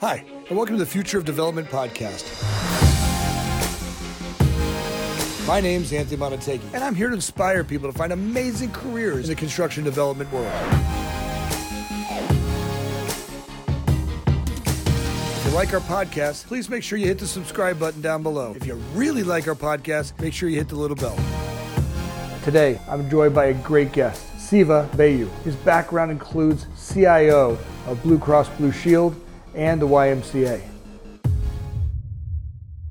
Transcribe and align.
Hi, 0.00 0.24
and 0.48 0.56
welcome 0.56 0.76
to 0.76 0.78
the 0.78 0.88
Future 0.88 1.18
of 1.18 1.24
Development 1.24 1.66
podcast. 1.66 2.22
My 5.44 5.60
name's 5.60 5.92
Anthony 5.92 6.16
Montague, 6.16 6.60
and 6.72 6.84
I'm 6.84 6.94
here 6.94 7.08
to 7.08 7.16
inspire 7.16 7.64
people 7.64 7.90
to 7.90 7.98
find 7.98 8.12
amazing 8.12 8.70
careers 8.70 9.24
in 9.24 9.30
the 9.30 9.34
construction 9.34 9.82
development 9.82 10.32
world. 10.32 10.46
If 15.34 15.46
you 15.46 15.50
like 15.50 15.74
our 15.74 15.80
podcast, 15.80 16.46
please 16.46 16.70
make 16.70 16.84
sure 16.84 16.96
you 16.96 17.06
hit 17.06 17.18
the 17.18 17.26
subscribe 17.26 17.80
button 17.80 18.00
down 18.00 18.22
below. 18.22 18.54
If 18.54 18.68
you 18.68 18.74
really 18.94 19.24
like 19.24 19.48
our 19.48 19.56
podcast, 19.56 20.16
make 20.20 20.32
sure 20.32 20.48
you 20.48 20.58
hit 20.58 20.68
the 20.68 20.76
little 20.76 20.96
bell. 20.96 21.18
Today, 22.44 22.80
I'm 22.88 23.10
joined 23.10 23.34
by 23.34 23.46
a 23.46 23.54
great 23.54 23.90
guest, 23.90 24.38
Siva 24.38 24.88
Balu. 24.92 25.28
His 25.42 25.56
background 25.56 26.12
includes 26.12 26.66
CIO 26.94 27.58
of 27.88 28.00
Blue 28.04 28.20
Cross 28.20 28.48
Blue 28.50 28.70
Shield 28.70 29.20
and 29.58 29.82
the 29.82 29.86
YMCA. 29.86 30.62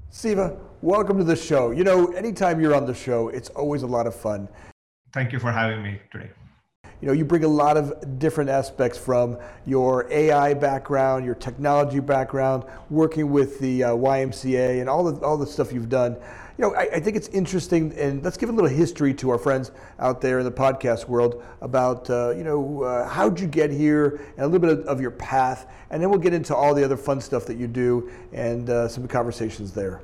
Siva, 0.10 0.58
welcome 0.82 1.18
to 1.18 1.24
the 1.24 1.36
show. 1.36 1.72
You 1.72 1.86
know, 1.86 2.08
anytime 2.08 2.60
you're 2.60 2.76
on 2.76 2.86
the 2.86 2.94
show, 2.94 3.30
it's 3.30 3.48
always 3.50 3.84
a 3.84 3.88
lot 3.88 4.06
of 4.06 4.14
fun. 4.14 4.50
Thank 5.14 5.32
you 5.32 5.40
for 5.40 5.50
having 5.50 5.82
me 5.82 6.02
today. 6.12 6.30
You 7.00 7.08
know, 7.08 7.14
you 7.14 7.24
bring 7.24 7.46
a 7.46 7.48
lot 7.48 7.78
of 7.78 8.20
different 8.20 8.50
aspects 8.50 8.98
from 8.98 9.38
your 9.66 10.12
AI 10.12 10.56
background, 10.56 11.24
your 11.24 11.36
technology 11.36 12.02
background, 12.02 12.66
working 12.90 13.32
with 13.32 13.60
the 13.60 13.86
uh, 13.86 13.90
YMCA, 13.92 14.82
and 14.82 14.90
all 14.90 15.04
the 15.06 15.24
all 15.26 15.38
the 15.38 15.48
stuff 15.48 15.72
you've 15.72 15.90
done 15.90 16.18
you 16.58 16.64
know, 16.64 16.76
I, 16.76 16.90
I, 16.96 17.00
think 17.00 17.16
it's 17.16 17.28
interesting, 17.30 17.94
and 17.98 18.24
let's 18.24 18.36
give 18.36 18.50
a 18.50 18.52
little 18.52 18.70
history 18.70 19.14
to 19.16 19.30
our 19.30 19.38
friends 19.38 19.72
out 20.00 20.22
there 20.22 20.40
in 20.40 20.46
the 20.46 20.52
podcast 20.52 21.08
world 21.08 21.44
about, 21.62 22.10
uh, 22.10 22.32
you 22.32 22.44
know, 22.44 22.84
uh, 22.84 23.08
how'd 23.08 23.40
you 23.40 23.46
get 23.46 23.70
here, 23.70 24.20
and 24.38 24.40
a 24.40 24.48
little 24.48 24.60
bit 24.60 24.72
of, 24.72 24.86
of, 24.88 25.00
your 25.00 25.12
path, 25.12 25.68
and 25.92 26.02
then 26.02 26.10
we'll 26.10 26.20
get 26.20 26.34
into 26.34 26.56
all 26.56 26.74
the 26.74 26.84
other 26.84 26.98
fun 26.98 27.22
stuff 27.22 27.46
that 27.46 27.58
you 27.58 27.68
do 27.68 28.10
and 28.34 28.72
uh, 28.72 28.88
some 28.88 29.08
conversations 29.08 29.72
there. 29.72 30.02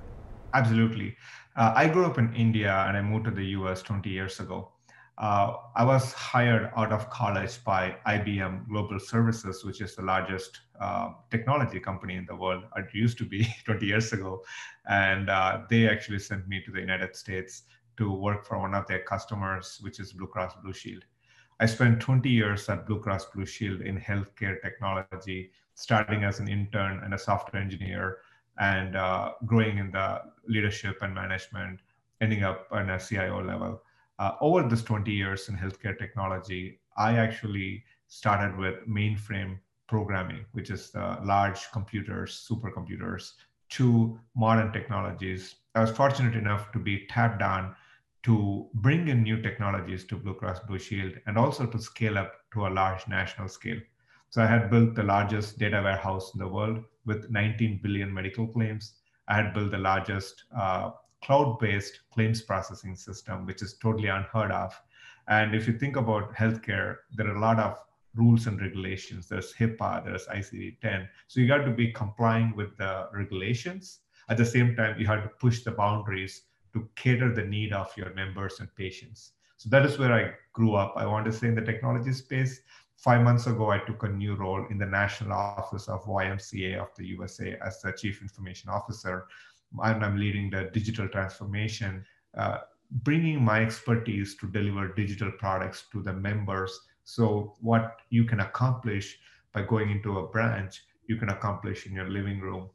Absolutely. 0.53 1.15
Uh, 1.55 1.73
I 1.75 1.87
grew 1.87 2.05
up 2.05 2.19
in 2.19 2.33
India, 2.35 2.85
and 2.87 2.95
I 2.97 3.01
moved 3.01 3.25
to 3.25 3.31
the 3.31 3.45
U.S. 3.57 3.81
20 3.81 4.09
years 4.09 4.39
ago. 4.39 4.72
Uh, 5.17 5.57
I 5.75 5.85
was 5.85 6.11
hired 6.13 6.71
out 6.75 6.91
of 6.91 7.09
college 7.11 7.63
by 7.63 7.97
IBM 8.07 8.67
Global 8.67 8.99
Services, 8.99 9.63
which 9.63 9.79
is 9.79 9.95
the 9.95 10.01
largest 10.01 10.61
uh, 10.79 11.11
technology 11.29 11.79
company 11.79 12.15
in 12.15 12.25
the 12.25 12.35
world. 12.35 12.63
It 12.75 12.87
used 12.93 13.19
to 13.19 13.25
be 13.25 13.47
20 13.65 13.85
years 13.85 14.11
ago. 14.11 14.43
And 14.89 15.29
uh, 15.29 15.61
they 15.69 15.87
actually 15.87 16.19
sent 16.19 16.47
me 16.47 16.63
to 16.65 16.71
the 16.71 16.79
United 16.79 17.15
States 17.15 17.63
to 17.97 18.11
work 18.11 18.43
for 18.43 18.57
one 18.57 18.73
of 18.73 18.87
their 18.87 19.03
customers, 19.03 19.77
which 19.81 19.99
is 19.99 20.13
Blue 20.13 20.25
Cross 20.25 20.55
Blue 20.63 20.73
Shield. 20.73 21.05
I 21.59 21.67
spent 21.67 21.99
20 22.01 22.27
years 22.27 22.67
at 22.67 22.87
Blue 22.87 22.99
Cross 22.99 23.27
Blue 23.35 23.45
Shield 23.45 23.81
in 23.81 23.99
healthcare 23.99 24.59
technology, 24.63 25.51
starting 25.75 26.23
as 26.23 26.39
an 26.39 26.47
intern 26.47 27.01
and 27.03 27.13
a 27.13 27.19
software 27.19 27.61
engineer, 27.61 28.17
and 28.57 28.95
uh, 28.95 29.33
growing 29.45 29.77
in 29.77 29.91
the 29.91 30.23
leadership 30.47 30.97
and 31.03 31.13
management, 31.13 31.81
ending 32.19 32.43
up 32.43 32.67
on 32.71 32.89
a 32.89 32.99
CIO 32.99 33.43
level 33.43 33.83
uh, 34.19 34.31
over 34.41 34.67
this 34.67 34.83
20 34.83 35.11
years 35.11 35.49
in 35.49 35.55
healthcare 35.55 35.97
technology, 35.97 36.79
I 36.97 37.17
actually 37.17 37.83
started 38.07 38.57
with 38.57 38.87
mainframe 38.87 39.59
programming, 39.87 40.45
which 40.51 40.69
is 40.69 40.91
the 40.91 41.19
large 41.23 41.71
computers, 41.71 42.47
supercomputers, 42.49 43.33
to 43.69 44.19
modern 44.35 44.71
technologies. 44.71 45.55
I 45.75 45.81
was 45.81 45.91
fortunate 45.91 46.35
enough 46.35 46.71
to 46.73 46.79
be 46.79 47.07
tapped 47.07 47.41
on 47.41 47.75
to 48.23 48.67
bring 48.75 49.07
in 49.07 49.23
new 49.23 49.41
technologies 49.41 50.05
to 50.05 50.15
Blue 50.15 50.35
Cross 50.35 50.59
Blue 50.61 50.79
Shield 50.79 51.13
and 51.25 51.37
also 51.37 51.65
to 51.65 51.79
scale 51.79 52.17
up 52.17 52.33
to 52.53 52.67
a 52.67 52.69
large 52.69 53.07
national 53.07 53.49
scale. 53.49 53.79
So 54.29 54.41
I 54.41 54.47
had 54.47 54.69
built 54.69 54.95
the 54.95 55.03
largest 55.03 55.59
data 55.59 55.81
warehouse 55.83 56.33
in 56.33 56.39
the 56.39 56.47
world 56.47 56.83
with 57.05 57.29
19 57.29 57.81
billion 57.83 58.13
medical 58.13 58.47
claims. 58.47 58.93
I 59.27 59.35
had 59.35 59.53
built 59.53 59.71
the 59.71 59.77
largest 59.77 60.45
uh, 60.55 60.91
cloud-based 61.23 61.99
claims 62.13 62.41
processing 62.41 62.95
system, 62.95 63.45
which 63.45 63.61
is 63.61 63.75
totally 63.81 64.09
unheard 64.09 64.51
of. 64.51 64.79
And 65.27 65.55
if 65.55 65.67
you 65.67 65.77
think 65.77 65.95
about 65.95 66.33
healthcare, 66.33 66.97
there 67.13 67.27
are 67.27 67.35
a 67.35 67.39
lot 67.39 67.59
of 67.59 67.77
rules 68.15 68.47
and 68.47 68.61
regulations. 68.61 69.27
There's 69.27 69.53
HIPAA, 69.53 70.03
there's 70.03 70.27
ICD-10. 70.27 71.07
So 71.27 71.39
you 71.39 71.47
got 71.47 71.63
to 71.65 71.71
be 71.71 71.91
complying 71.91 72.53
with 72.55 72.77
the 72.77 73.07
regulations. 73.13 73.99
At 74.29 74.37
the 74.37 74.45
same 74.45 74.75
time, 74.75 74.99
you 74.99 75.07
have 75.07 75.23
to 75.23 75.29
push 75.29 75.63
the 75.63 75.71
boundaries 75.71 76.43
to 76.73 76.87
cater 76.95 77.33
the 77.33 77.43
need 77.43 77.73
of 77.73 77.91
your 77.97 78.13
members 78.13 78.59
and 78.59 78.73
patients. 78.75 79.33
So 79.57 79.69
that 79.69 79.85
is 79.85 79.97
where 79.97 80.13
I 80.13 80.33
grew 80.53 80.75
up. 80.75 80.93
I 80.97 81.05
want 81.05 81.25
to 81.25 81.31
say 81.31 81.47
in 81.47 81.55
the 81.55 81.61
technology 81.61 82.11
space. 82.13 82.61
Five 82.97 83.21
months 83.21 83.47
ago, 83.47 83.69
I 83.69 83.79
took 83.79 84.03
a 84.03 84.09
new 84.09 84.35
role 84.35 84.65
in 84.69 84.77
the 84.77 84.85
national 84.85 85.33
office 85.33 85.87
of 85.87 86.05
YMCA 86.05 86.79
of 86.79 86.89
the 86.95 87.05
USA 87.07 87.57
as 87.65 87.81
the 87.81 87.91
chief 87.91 88.21
information 88.21 88.69
officer 88.69 89.25
and 89.81 90.03
I'm 90.03 90.17
leading 90.17 90.49
the 90.49 90.69
digital 90.73 91.07
transformation, 91.07 92.05
uh, 92.37 92.59
bringing 92.91 93.43
my 93.43 93.63
expertise 93.63 94.35
to 94.37 94.47
deliver 94.47 94.93
digital 94.93 95.31
products 95.31 95.85
to 95.91 96.01
the 96.01 96.13
members. 96.13 96.79
So, 97.03 97.55
what 97.59 98.01
you 98.09 98.23
can 98.25 98.39
accomplish 98.41 99.17
by 99.53 99.63
going 99.63 99.89
into 99.91 100.19
a 100.19 100.27
branch, 100.27 100.83
you 101.07 101.17
can 101.17 101.29
accomplish 101.29 101.85
in 101.85 101.93
your 101.93 102.09
living 102.09 102.39
room, 102.39 102.69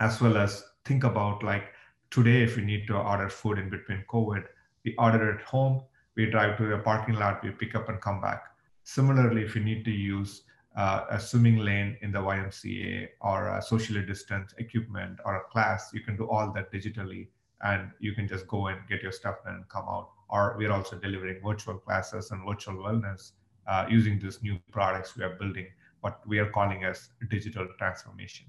as 0.00 0.20
well 0.20 0.36
as 0.36 0.64
think 0.84 1.04
about 1.04 1.42
like 1.42 1.64
today, 2.10 2.42
if 2.42 2.56
you 2.56 2.64
need 2.64 2.86
to 2.86 2.96
order 2.96 3.28
food 3.28 3.58
in 3.58 3.70
between 3.70 4.04
COVID, 4.08 4.44
we 4.84 4.94
order 4.96 5.32
at 5.38 5.42
home, 5.42 5.82
we 6.16 6.26
drive 6.26 6.58
to 6.58 6.68
the 6.68 6.78
parking 6.78 7.14
lot, 7.14 7.42
we 7.42 7.50
pick 7.50 7.74
up 7.74 7.88
and 7.88 8.00
come 8.00 8.20
back. 8.20 8.44
Similarly, 8.84 9.42
if 9.42 9.54
you 9.54 9.64
need 9.64 9.84
to 9.84 9.90
use 9.90 10.42
uh, 10.76 11.04
a 11.10 11.20
swimming 11.20 11.58
lane 11.58 11.96
in 12.02 12.12
the 12.12 12.18
YMCA 12.18 13.08
or 13.20 13.56
a 13.56 13.62
socially 13.62 14.04
distant 14.04 14.54
equipment 14.58 15.18
or 15.24 15.36
a 15.36 15.44
class, 15.50 15.90
you 15.92 16.00
can 16.00 16.16
do 16.16 16.28
all 16.28 16.52
that 16.52 16.72
digitally 16.72 17.28
and 17.62 17.90
you 18.00 18.14
can 18.14 18.26
just 18.26 18.46
go 18.48 18.68
and 18.68 18.78
get 18.88 19.02
your 19.02 19.12
stuff 19.12 19.36
done 19.44 19.56
and 19.56 19.68
come 19.68 19.84
out. 19.88 20.10
Or 20.28 20.56
we're 20.58 20.72
also 20.72 20.96
delivering 20.96 21.40
virtual 21.44 21.78
classes 21.78 22.30
and 22.30 22.42
virtual 22.46 22.76
wellness 22.76 23.32
uh, 23.66 23.86
using 23.88 24.18
these 24.18 24.42
new 24.42 24.58
products 24.70 25.16
we 25.16 25.24
are 25.24 25.36
building, 25.36 25.66
what 26.00 26.20
we 26.26 26.38
are 26.38 26.50
calling 26.50 26.84
as 26.84 27.10
digital 27.30 27.68
transformation. 27.78 28.46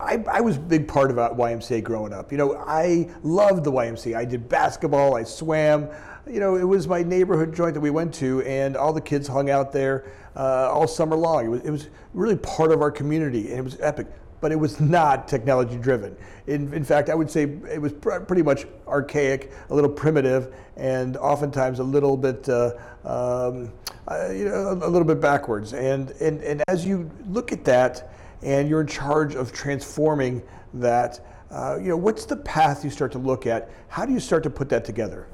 I, 0.00 0.24
I, 0.30 0.40
was 0.40 0.56
a 0.56 0.60
big 0.60 0.88
part 0.88 1.10
of 1.10 1.16
YMCA 1.16 1.84
growing 1.84 2.12
up. 2.12 2.32
You 2.32 2.38
know, 2.38 2.56
I 2.66 3.10
loved 3.22 3.64
the 3.64 3.72
YMCA. 3.72 4.16
I 4.16 4.24
did 4.24 4.48
basketball, 4.48 5.14
I 5.14 5.24
swam. 5.24 5.88
You 6.26 6.40
know, 6.40 6.56
it 6.56 6.64
was 6.64 6.88
my 6.88 7.02
neighborhood 7.02 7.54
joint 7.54 7.74
that 7.74 7.80
we 7.80 7.90
went 7.90 8.14
to, 8.14 8.42
and 8.42 8.76
all 8.76 8.92
the 8.92 9.00
kids 9.00 9.28
hung 9.28 9.50
out 9.50 9.72
there 9.72 10.10
uh, 10.36 10.70
all 10.72 10.86
summer 10.86 11.16
long. 11.16 11.46
It 11.46 11.48
was, 11.48 11.60
it 11.62 11.70
was 11.70 11.88
really 12.14 12.36
part 12.36 12.72
of 12.72 12.80
our 12.80 12.90
community, 12.90 13.50
and 13.50 13.58
it 13.58 13.64
was 13.64 13.78
epic. 13.80 14.06
But 14.40 14.52
it 14.52 14.56
was 14.56 14.80
not 14.80 15.28
technology 15.28 15.76
driven. 15.76 16.16
In, 16.46 16.72
in 16.72 16.82
fact, 16.82 17.10
I 17.10 17.14
would 17.14 17.30
say 17.30 17.42
it 17.70 17.80
was 17.80 17.92
pr- 17.92 18.20
pretty 18.20 18.42
much 18.42 18.66
archaic, 18.86 19.52
a 19.68 19.74
little 19.74 19.90
primitive, 19.90 20.54
and 20.76 21.18
oftentimes 21.18 21.78
a 21.78 21.84
little 21.84 22.16
bit, 22.16 22.48
uh, 22.48 22.72
um, 23.04 23.70
uh, 24.08 24.30
you 24.30 24.46
know, 24.46 24.54
a, 24.54 24.72
a 24.72 24.88
little 24.88 25.04
bit 25.04 25.20
backwards. 25.20 25.74
And, 25.74 26.10
and, 26.22 26.40
and 26.42 26.62
as 26.68 26.86
you 26.86 27.10
look 27.28 27.52
at 27.52 27.64
that, 27.64 28.10
and 28.42 28.68
you're 28.68 28.80
in 28.80 28.86
charge 28.86 29.34
of 29.34 29.52
transforming 29.52 30.42
that. 30.74 31.20
Uh, 31.50 31.76
you 31.80 31.88
know, 31.88 31.96
what's 31.96 32.24
the 32.24 32.36
path 32.36 32.84
you 32.84 32.90
start 32.90 33.10
to 33.12 33.18
look 33.18 33.46
at? 33.46 33.70
How 33.88 34.06
do 34.06 34.12
you 34.12 34.20
start 34.20 34.42
to 34.44 34.50
put 34.50 34.68
that 34.68 34.84
together? 34.84 35.28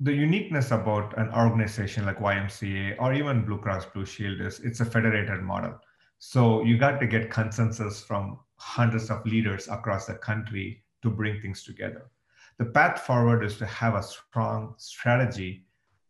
The 0.00 0.12
uniqueness 0.12 0.70
about 0.70 1.16
an 1.18 1.30
organization 1.34 2.06
like 2.06 2.20
YMCA 2.20 2.96
or 2.98 3.12
even 3.12 3.44
Blue 3.44 3.58
Cross 3.58 3.86
Blue 3.86 4.06
Shield 4.06 4.40
is 4.40 4.60
it's 4.60 4.80
a 4.80 4.84
federated 4.84 5.42
model. 5.42 5.74
So 6.18 6.62
you 6.62 6.78
got 6.78 7.00
to 7.00 7.06
get 7.06 7.30
consensus 7.30 8.02
from 8.02 8.38
hundreds 8.56 9.10
of 9.10 9.24
leaders 9.26 9.68
across 9.68 10.06
the 10.06 10.14
country 10.14 10.84
to 11.02 11.10
bring 11.10 11.40
things 11.40 11.64
together. 11.64 12.10
The 12.58 12.64
path 12.64 13.00
forward 13.00 13.44
is 13.44 13.56
to 13.58 13.66
have 13.66 13.94
a 13.94 14.02
strong 14.02 14.74
strategy 14.78 15.64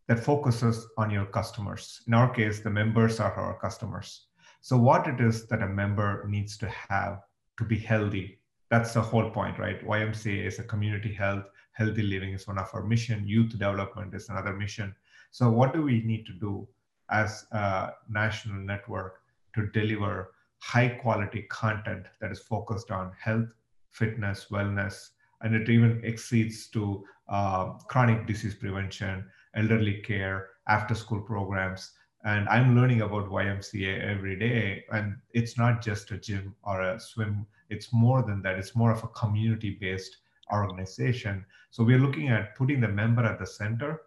that 0.07 0.19
focuses 0.19 0.87
on 0.97 1.11
your 1.11 1.25
customers. 1.25 2.01
In 2.07 2.15
our 2.15 2.33
case, 2.33 2.61
the 2.61 2.71
members 2.71 3.19
are 3.19 3.31
our 3.33 3.59
customers. 3.59 4.28
So, 4.61 4.77
what 4.77 5.07
it 5.07 5.21
is 5.21 5.47
that 5.47 5.63
a 5.63 5.67
member 5.67 6.25
needs 6.27 6.57
to 6.57 6.69
have 6.69 7.21
to 7.57 7.63
be 7.63 7.77
healthy, 7.77 8.39
that's 8.69 8.93
the 8.93 9.01
whole 9.01 9.29
point, 9.31 9.57
right? 9.57 9.85
YMCA 9.85 10.45
is 10.45 10.59
a 10.59 10.63
community 10.63 11.13
health, 11.13 11.45
healthy 11.71 12.03
living 12.03 12.33
is 12.33 12.47
one 12.47 12.59
of 12.59 12.69
our 12.73 12.83
mission, 12.83 13.27
youth 13.27 13.51
development 13.51 14.13
is 14.13 14.29
another 14.29 14.53
mission. 14.53 14.93
So, 15.31 15.49
what 15.49 15.73
do 15.73 15.81
we 15.81 16.01
need 16.01 16.25
to 16.25 16.33
do 16.33 16.67
as 17.09 17.45
a 17.51 17.91
national 18.09 18.59
network 18.59 19.21
to 19.55 19.67
deliver 19.67 20.31
high 20.59 20.89
quality 20.89 21.43
content 21.43 22.07
that 22.19 22.31
is 22.31 22.39
focused 22.39 22.91
on 22.91 23.11
health, 23.19 23.47
fitness, 23.91 24.47
wellness, 24.51 25.09
and 25.41 25.55
it 25.55 25.69
even 25.69 26.01
exceeds 26.03 26.67
to 26.67 27.03
uh, 27.29 27.73
chronic 27.87 28.27
disease 28.27 28.55
prevention, 28.55 29.25
elderly 29.55 30.01
care, 30.01 30.49
after 30.67 30.93
school 30.93 31.21
programs 31.21 31.93
and 32.25 32.49
i'm 32.49 32.75
learning 32.75 33.01
about 33.01 33.29
ymca 33.29 34.01
every 34.01 34.37
day. 34.37 34.83
And 34.91 35.15
it's 35.33 35.57
not 35.57 35.81
just 35.81 36.11
a 36.11 36.17
gym 36.17 36.55
or 36.63 36.81
a 36.81 36.99
swim. 36.99 37.45
It's 37.69 37.93
more 37.93 38.23
than 38.23 38.41
that. 38.41 38.57
It's 38.57 38.75
more 38.75 38.91
of 38.91 39.03
a 39.03 39.07
community 39.09 39.77
based 39.79 40.17
organization. 40.51 41.45
So 41.71 41.83
we're 41.83 41.99
looking 41.99 42.29
at 42.29 42.55
putting 42.55 42.81
the 42.81 42.87
member 42.87 43.23
at 43.23 43.39
the 43.39 43.45
center. 43.45 44.01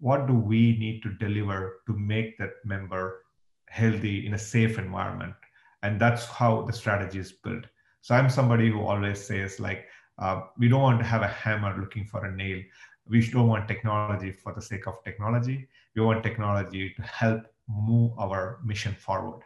What 0.00 0.26
do 0.26 0.34
we 0.34 0.76
need 0.78 1.02
to 1.04 1.10
deliver 1.14 1.80
to 1.86 1.96
make 1.96 2.36
that 2.38 2.52
member 2.64 3.24
healthy 3.66 4.26
in 4.26 4.34
a 4.34 4.38
safe 4.38 4.78
environment? 4.78 5.34
And 5.82 6.00
that's 6.00 6.26
how 6.26 6.62
the 6.62 6.72
strategy 6.72 7.18
is 7.18 7.32
built. 7.32 7.64
So 8.00 8.14
i'm 8.14 8.28
somebody 8.28 8.70
who 8.70 8.82
always 8.82 9.24
says 9.24 9.58
like 9.58 9.86
uh, 10.18 10.42
we 10.58 10.68
don't 10.68 10.82
want 10.82 10.98
to 10.98 11.04
have 11.04 11.22
a 11.22 11.28
hammer 11.28 11.74
looking 11.80 12.04
for 12.04 12.24
a 12.26 12.36
nail. 12.36 12.62
We 13.08 13.26
don't 13.30 13.48
want 13.48 13.68
technology 13.68 14.32
for 14.32 14.52
the 14.52 14.62
sake 14.62 14.86
of 14.86 15.02
technology. 15.04 15.68
We 15.94 16.02
want 16.02 16.22
technology 16.22 16.94
to 16.96 17.02
help 17.02 17.42
move 17.68 18.12
our 18.18 18.60
mission 18.64 18.94
forward 18.94 19.42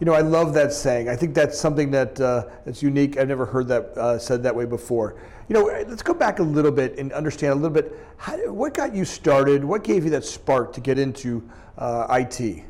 you 0.00 0.04
know, 0.04 0.12
I 0.12 0.20
love 0.20 0.52
that 0.54 0.72
saying. 0.72 1.08
I 1.08 1.16
think 1.16 1.34
that's 1.34 1.58
something 1.58 1.90
that 1.90 2.20
uh, 2.20 2.44
that's 2.64 2.82
unique. 2.82 3.16
I've 3.16 3.28
never 3.28 3.46
heard 3.46 3.66
that 3.68 3.96
uh, 3.96 4.18
said 4.18 4.42
that 4.42 4.54
way 4.54 4.66
before. 4.66 5.16
You 5.48 5.54
know, 5.54 5.64
let's 5.88 6.02
go 6.02 6.12
back 6.12 6.38
a 6.38 6.42
little 6.42 6.70
bit 6.70 6.98
and 6.98 7.12
understand 7.12 7.52
a 7.52 7.54
little 7.54 7.70
bit 7.70 7.96
how, 8.18 8.36
what 8.52 8.74
got 8.74 8.94
you 8.94 9.04
started. 9.04 9.64
What 9.64 9.84
gave 9.84 10.04
you 10.04 10.10
that 10.10 10.24
spark 10.24 10.72
to 10.74 10.80
get 10.80 10.98
into 10.98 11.48
uh, 11.78 12.06
IT? 12.10 12.64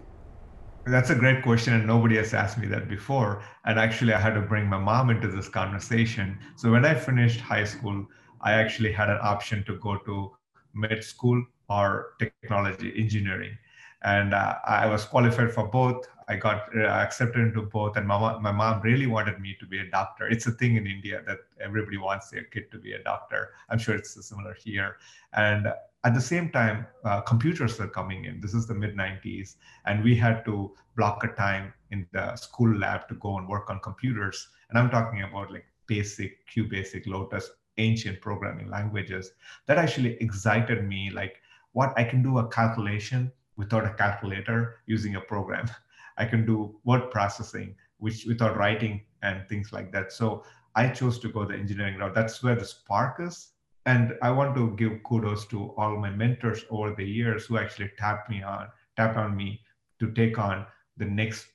That's 0.87 1.11
a 1.11 1.17
great 1.17 1.43
question, 1.43 1.75
and 1.75 1.85
nobody 1.85 2.17
has 2.17 2.33
asked 2.33 2.59
me 2.59 2.69
that 2.69 2.89
before. 2.89 3.43
And 3.65 3.77
actually, 3.77 4.13
I 4.13 4.21
had 4.21 4.35
to 4.35 4.41
bring 4.41 4.67
my 4.67 4.79
mom 4.79 5.11
into 5.11 5.27
this 5.27 5.49
conversation. 5.49 6.39
So 6.55 6.71
when 6.71 6.85
I 6.85 6.95
finished 6.95 7.41
high 7.41 7.65
school, 7.65 8.07
I 8.41 8.53
actually 8.53 8.93
had 8.93 9.11
an 9.11 9.19
option 9.21 9.65
to 9.65 9.77
go 9.79 9.99
to 9.99 10.31
med 10.75 11.03
school 11.03 11.45
or 11.69 12.15
technology 12.21 12.93
engineering 12.97 13.59
and 14.03 14.35
uh, 14.35 14.57
I 14.65 14.87
was 14.87 15.05
qualified 15.05 15.53
for 15.53 15.67
both. 15.67 16.07
I 16.29 16.37
got 16.37 16.69
uh, 16.77 16.87
accepted 16.87 17.41
into 17.41 17.63
both, 17.63 17.97
and 17.97 18.07
my 18.07 18.19
mom, 18.19 18.43
my 18.43 18.53
mom 18.53 18.81
really 18.83 19.07
wanted 19.07 19.41
me 19.41 19.57
to 19.61 19.67
be 19.67 19.79
a 19.79 19.91
doctor. 19.91 20.27
It's 20.29 20.47
a 20.47 20.51
thing 20.53 20.77
in 20.77 20.87
India 20.87 21.23
that 21.27 21.39
everybody 21.61 21.99
wants 21.99 22.31
their 22.31 22.45
kid 22.45 22.71
to 22.73 22.79
be 22.79 22.93
a 22.93 23.03
doctor. 23.03 23.51
I'm 23.69 23.79
sure 23.79 23.95
it's 23.95 24.27
similar 24.27 24.55
here. 24.55 24.97
And 25.35 25.69
at 26.05 26.15
the 26.15 26.21
same 26.21 26.51
time, 26.51 26.87
uh, 27.05 27.21
computers 27.21 27.79
were 27.79 27.89
coming 27.89 28.25
in. 28.25 28.41
This 28.41 28.55
is 28.55 28.67
the 28.67 28.75
mid 28.75 28.97
90s, 28.97 29.57
and 29.87 30.03
we 30.03 30.17
had 30.17 30.45
to 30.47 30.75
block 30.97 31.25
a 31.25 31.29
time 31.29 31.73
in 31.91 32.07
the 32.13 32.35
school 32.37 32.75
lab 32.77 33.09
to 33.09 33.15
go 33.15 33.39
and 33.39 33.49
work 33.49 33.71
on 33.71 33.81
computers. 33.81 34.49
And 34.69 34.79
I'm 34.79 34.91
talking 34.91 35.23
about 35.23 35.53
like 35.53 35.67
basic, 35.87 36.39
QBasic, 36.49 37.07
Lotus, 37.07 37.51
ancient 37.79 38.21
programming 38.21 38.69
languages. 38.69 39.33
That 39.67 39.79
actually 39.79 40.17
excited 40.21 40.87
me. 40.87 41.11
Like, 41.11 41.41
what 41.73 41.93
I 41.97 42.05
can 42.05 42.23
do 42.23 42.39
a 42.39 42.49
calculation 42.49 43.31
without 43.57 43.85
a 43.85 43.95
calculator 43.95 44.81
using 44.87 45.17
a 45.17 45.21
program. 45.21 45.69
I 46.19 46.25
can 46.25 46.47
do 46.47 46.79
word 46.85 47.11
processing, 47.11 47.75
which 47.99 48.25
without 48.27 48.57
writing 48.57 49.03
and 49.23 49.47
things 49.49 49.73
like 49.73 49.93
that. 49.93 50.13
So 50.13 50.45
I 50.75 50.89
chose 50.89 51.19
to 51.21 51.29
go 51.29 51.45
the 51.45 51.55
engineering 51.55 51.99
route. 51.99 52.15
That's 52.15 52.43
where 52.43 52.55
the 52.55 52.65
spark 52.65 53.21
is. 53.21 53.53
And 53.87 54.15
I 54.21 54.31
want 54.31 54.55
to 54.57 54.75
give 54.77 55.03
kudos 55.05 55.47
to 55.47 55.75
all 55.77 55.97
my 55.97 56.11
mentors 56.11 56.65
over 56.71 56.95
the 56.95 57.05
years 57.05 57.47
who 57.47 57.57
actually 57.57 57.91
tapped 57.97 58.29
me 58.29 58.43
on, 58.43 58.69
tapped 58.97 59.17
on 59.17 59.37
me 59.37 59.61
to 60.01 60.11
take 60.13 60.39
on 60.39 60.67
the 60.97 61.05
next 61.05 61.47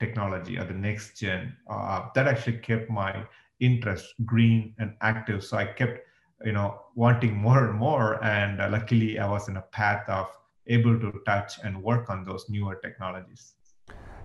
technology 0.00 0.58
or 0.58 0.64
the 0.64 0.74
next 0.74 1.18
gen. 1.18 1.56
Uh, 1.68 2.08
that 2.14 2.26
actually 2.26 2.58
kept 2.58 2.90
my 2.90 3.24
interest 3.60 4.14
green 4.24 4.74
and 4.78 4.94
active. 5.02 5.44
So 5.44 5.56
I 5.56 5.66
kept, 5.66 6.00
you 6.44 6.52
know, 6.52 6.80
wanting 6.94 7.36
more 7.36 7.68
and 7.68 7.78
more. 7.78 8.22
And 8.24 8.60
uh, 8.60 8.68
luckily, 8.70 9.18
I 9.18 9.28
was 9.28 9.48
in 9.48 9.56
a 9.56 9.62
path 9.62 10.08
of 10.08 10.26
able 10.66 10.98
to 10.98 11.12
touch 11.26 11.58
and 11.62 11.82
work 11.82 12.10
on 12.10 12.24
those 12.24 12.46
newer 12.48 12.76
technologies. 12.76 13.54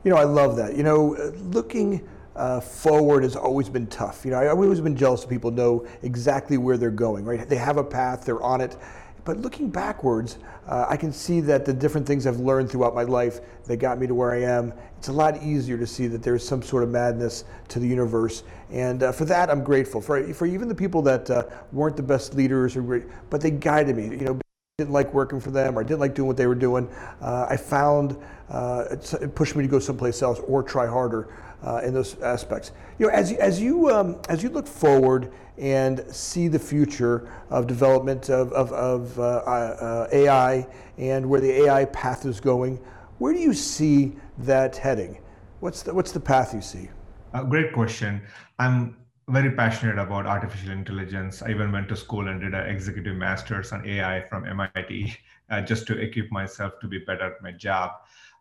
You 0.04 0.12
know, 0.12 0.18
I 0.18 0.24
love 0.24 0.56
that. 0.58 0.78
You 0.78 0.84
know, 0.84 1.34
looking 1.38 2.08
uh, 2.36 2.62
forward 2.62 3.24
has 3.24 3.36
always 3.36 3.68
been 3.68 3.88
tough. 3.88 4.24
You 4.24 4.32
know, 4.32 4.40
I've 4.40 4.58
always 4.58 4.80
been 4.80 4.96
jealous 4.96 5.24
of 5.24 5.30
people 5.30 5.52
know 5.52 5.86
exactly 6.04 6.58
where 6.58 6.78
they're 6.78 6.90
going, 6.90 7.26
right? 7.26 7.48
They 7.48 7.58
have 7.58 7.78
a 7.78 7.84
path, 7.84 8.26
they're 8.26 8.42
on 8.42 8.62
it. 8.62 8.78
But 9.26 9.40
looking 9.40 9.70
backwards, 9.70 10.38
uh, 10.66 10.86
I 10.90 10.96
can 10.96 11.12
see 11.12 11.42
that 11.42 11.66
the 11.66 11.74
different 11.74 12.08
things 12.08 12.26
I've 12.26 12.40
learned 12.40 12.72
throughout 12.72 12.96
my 12.96 13.04
life 13.04 13.42
that 13.66 13.78
got 13.78 14.00
me 14.00 14.08
to 14.08 14.16
where 14.16 14.32
I 14.32 14.42
am, 14.42 14.74
it's 14.98 15.10
a 15.10 15.14
lot 15.14 15.44
easier 15.44 15.78
to 15.78 15.86
see 15.86 16.08
that 16.08 16.24
there's 16.24 16.48
some 16.48 16.64
sort 16.64 16.84
of 16.84 16.90
madness 16.90 17.44
to 17.68 17.80
the 17.80 17.88
universe. 17.88 18.44
And 18.72 19.04
uh, 19.04 19.12
for 19.12 19.26
that, 19.26 19.50
I'm 19.50 19.64
grateful. 19.64 20.00
For, 20.00 20.34
for 20.34 20.46
even 20.46 20.70
the 20.70 20.76
people 20.76 21.02
that 21.04 21.30
uh, 21.30 21.44
weren't 21.74 21.98
the 21.98 22.04
best 22.04 22.34
leaders, 22.34 22.78
or, 22.78 23.06
but 23.30 23.42
they 23.42 23.52
guided 23.52 23.98
me. 23.98 24.06
You 24.06 24.18
know, 24.26 24.40
didn't 24.80 24.94
like 24.94 25.14
working 25.14 25.40
for 25.40 25.52
them 25.52 25.78
or 25.78 25.82
I 25.82 25.84
didn't 25.84 26.00
like 26.00 26.16
doing 26.16 26.28
what 26.28 26.38
they 26.38 26.48
were 26.48 26.56
doing, 26.56 26.90
uh, 27.22 27.46
I 27.50 27.58
found 27.58 28.18
uh, 28.50 28.86
it, 28.90 29.36
pushed 29.36 29.56
me 29.56 29.64
to 29.64 29.70
go 29.70 29.78
someplace 29.78 30.22
else 30.22 30.40
or 30.48 30.64
try 30.64 30.88
harder 30.88 31.36
uh, 31.62 31.82
in 31.84 31.94
those 31.94 32.20
aspects. 32.22 32.72
You 32.98 33.08
know, 33.08 33.14
as 33.14 33.34
as 33.34 33.62
you 33.62 33.90
um, 33.92 34.20
as 34.30 34.42
you 34.42 34.50
look 34.50 34.66
forward 34.66 35.32
and 35.58 36.04
see 36.10 36.48
the 36.48 36.58
future 36.58 37.30
of 37.50 37.68
development 37.68 38.30
of, 38.30 38.54
of, 38.54 38.72
of 38.72 39.20
uh, 39.20 39.24
uh, 39.24 40.08
AI 40.14 40.66
and 40.98 41.30
where 41.30 41.42
the 41.42 41.66
AI 41.66 41.84
path 41.86 42.26
is 42.26 42.40
going, 42.40 42.78
where 43.18 43.34
do 43.34 43.40
you 43.40 43.54
see 43.54 44.16
that 44.38 44.78
heading? 44.78 45.20
What's 45.60 45.84
the, 45.84 45.94
what's 45.94 46.14
the 46.14 46.20
path 46.22 46.54
you 46.54 46.62
see? 46.62 46.90
great 47.50 47.74
question. 47.74 48.22
I'm 48.58 48.96
very 49.30 49.52
passionate 49.52 50.00
about 50.00 50.26
artificial 50.26 50.72
intelligence. 50.72 51.44
I 51.44 51.52
even 51.52 51.72
went 51.72 51.88
to 51.90 51.96
school 51.96 52.28
and 52.28 52.42
did 52.42 52.56
an 52.56 52.68
executive 52.68 53.16
master's 53.16 53.72
on 53.72 53.88
AI 53.88 54.22
from 54.22 54.46
MIT 54.46 55.16
uh, 55.52 55.62
just 55.62 55.86
to 55.88 55.98
equip 55.98 56.32
myself 56.32 56.74
to 56.82 56.88
be 56.88 57.00
better 57.00 57.36
at 57.36 57.42
my 57.42 57.52
job. 57.52 57.92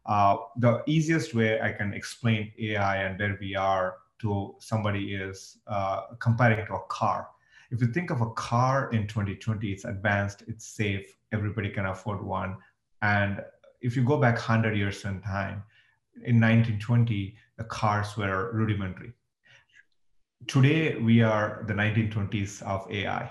Uh, 0.07 0.37
the 0.57 0.83
easiest 0.87 1.35
way 1.35 1.61
I 1.61 1.73
can 1.73 1.93
explain 1.93 2.53
AI 2.59 2.97
and 3.03 3.19
where 3.19 3.37
we 3.39 3.55
are 3.55 3.97
to 4.21 4.57
somebody 4.61 5.15
is 5.15 5.59
uh, 5.67 6.03
comparing 6.19 6.67
to 6.67 6.75
a 6.75 6.87
car. 6.89 7.29
If 7.71 7.83
you 7.83 7.89
think 7.89 8.11
of 8.11 8.23
a 8.23 8.31
car 8.31 8.91
in 8.91 9.07
2020, 9.07 9.71
it's 9.71 9.85
advanced, 9.85 10.45
it's 10.49 10.67
safe, 10.67 11.15
everybody 11.33 11.69
can 11.69 11.85
afford 11.85 12.25
one. 12.25 12.57
And 13.03 13.45
if 13.83 13.95
you 13.95 14.03
go 14.03 14.19
back 14.19 14.37
100 14.37 14.75
years 14.75 15.05
in 15.05 15.21
time, 15.21 15.63
in 16.25 16.41
1920, 16.41 17.37
the 17.59 17.65
cars 17.65 18.17
were 18.17 18.51
rudimentary 18.55 19.13
today 20.47 20.97
we 20.97 21.21
are 21.23 21.65
the 21.67 21.75
1920s 21.75 22.63
of 22.63 22.91
AI. 22.91 23.31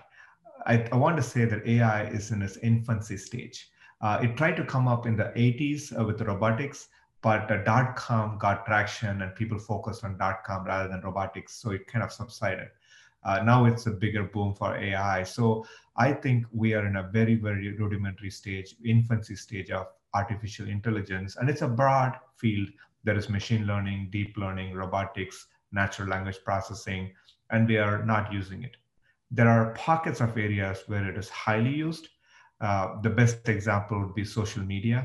I, 0.65 0.87
I, 0.91 0.95
want 0.95 1.15
to 1.15 1.23
say 1.23 1.45
that 1.45 1.65
AI 1.65 2.07
is 2.07 2.31
in 2.31 2.41
its 2.41 2.57
infancy 2.57 3.17
stage. 3.17 3.69
Uh, 4.01 4.19
it 4.21 4.35
tried 4.35 4.57
to 4.57 4.65
come 4.65 4.87
up 4.87 5.05
in 5.05 5.15
the 5.15 5.31
80s 5.35 5.97
uh, 5.97 6.03
with 6.03 6.21
robotics, 6.21 6.89
but 7.21 7.49
uh, 7.49 7.63
dot 7.63 7.95
com 7.95 8.37
got 8.37 8.65
traction 8.65 9.21
and 9.21 9.33
people 9.35 9.57
focused 9.57 10.03
on 10.03 10.17
dot 10.17 10.43
com 10.43 10.65
rather 10.65 10.89
than 10.89 11.01
robotics, 11.01 11.55
so 11.55 11.71
it 11.71 11.87
kind 11.87 12.03
of 12.03 12.11
subsided. 12.11 12.67
Uh, 13.23 13.41
now 13.41 13.65
it's 13.65 13.87
a 13.87 13.91
bigger 13.91 14.23
boom 14.23 14.53
for 14.53 14.77
AI. 14.77 15.23
So 15.23 15.65
I 15.95 16.11
think 16.13 16.45
we 16.51 16.73
are 16.73 16.85
in 16.85 16.97
a 16.97 17.09
very, 17.11 17.35
very 17.35 17.71
rudimentary 17.77 18.29
stage, 18.29 18.75
infancy 18.85 19.35
stage 19.35 19.71
of 19.71 19.87
artificial 20.13 20.67
intelligence, 20.67 21.37
and 21.37 21.49
it's 21.49 21.61
a 21.61 21.67
broad 21.67 22.17
field. 22.35 22.67
There 23.03 23.17
is 23.17 23.29
machine 23.29 23.65
learning, 23.65 24.09
deep 24.11 24.35
learning, 24.37 24.75
robotics, 24.75 25.47
natural 25.71 26.07
language 26.09 26.39
processing, 26.43 27.11
and 27.51 27.67
we 27.67 27.77
are 27.77 28.03
not 28.05 28.31
using 28.33 28.63
it. 28.63 28.77
There 29.31 29.49
are 29.49 29.73
pockets 29.73 30.21
of 30.21 30.37
areas 30.37 30.83
where 30.87 31.07
it 31.09 31.17
is 31.17 31.29
highly 31.29 31.73
used. 31.75 32.09
Uh, 32.61 32.99
the 33.01 33.09
best 33.09 33.41
example 33.41 33.93
would 33.93 34.07
be 34.07 34.15
social 34.25 34.55
media. 34.55 35.01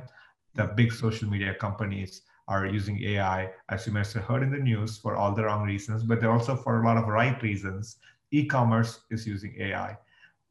The 0.54 0.58
big 0.64 0.92
social 0.92 1.28
media 1.28 1.54
companies 1.54 2.22
are 2.48 2.66
using 2.66 3.02
AI, 3.02 3.50
as 3.68 3.86
you 3.86 3.92
must 3.92 4.14
have 4.14 4.24
heard 4.24 4.42
in 4.42 4.50
the 4.50 4.58
news, 4.58 4.98
for 4.98 5.16
all 5.16 5.34
the 5.34 5.44
wrong 5.44 5.64
reasons, 5.64 6.02
but 6.04 6.20
they're 6.20 6.30
also 6.32 6.56
for 6.56 6.82
a 6.82 6.86
lot 6.86 6.96
of 6.98 7.08
right 7.08 7.40
reasons. 7.42 7.98
E 8.30 8.46
commerce 8.46 9.02
is 9.10 9.26
using 9.26 9.54
AI. 9.60 9.98